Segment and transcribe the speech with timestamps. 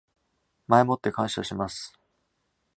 [0.65, 1.93] 前もって感謝します